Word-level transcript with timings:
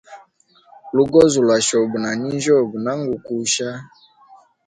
Lugozi 0.95 1.37
lwa 1.45 1.57
chobe 1.67 1.97
na 2.03 2.11
ninjyobe, 2.19 2.75
nangu 2.83 3.15
kusha. 3.25 3.69